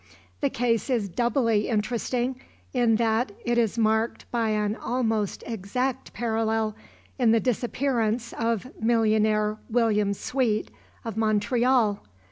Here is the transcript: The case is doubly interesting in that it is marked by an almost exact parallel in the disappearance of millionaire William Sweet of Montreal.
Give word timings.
The 0.39 0.49
case 0.49 0.89
is 0.89 1.07
doubly 1.09 1.67
interesting 1.67 2.41
in 2.73 2.95
that 2.95 3.31
it 3.45 3.59
is 3.59 3.77
marked 3.77 4.25
by 4.31 4.49
an 4.49 4.75
almost 4.75 5.43
exact 5.45 6.11
parallel 6.11 6.75
in 7.19 7.33
the 7.33 7.39
disappearance 7.39 8.33
of 8.33 8.71
millionaire 8.81 9.59
William 9.69 10.15
Sweet 10.15 10.71
of 11.05 11.17
Montreal. 11.17 12.01